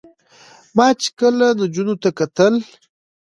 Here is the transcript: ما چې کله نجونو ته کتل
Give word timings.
ما 0.75 0.87
چې 1.01 1.09
کله 1.19 1.45
نجونو 1.59 1.95
ته 2.01 2.09
کتل 2.19 2.53